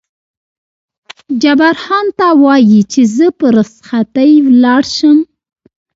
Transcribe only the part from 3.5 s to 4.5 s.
رخصتۍ